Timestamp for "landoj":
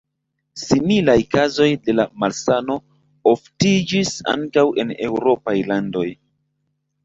5.73-6.11